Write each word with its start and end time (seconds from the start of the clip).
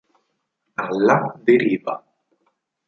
Alla 0.85 1.31
deriva 1.37 2.01